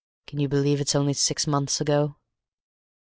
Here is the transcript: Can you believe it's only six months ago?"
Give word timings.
Can 0.25 0.39
you 0.39 0.47
believe 0.47 0.81
it's 0.81 0.95
only 0.95 1.13
six 1.13 1.45
months 1.45 1.79
ago?" 1.79 2.15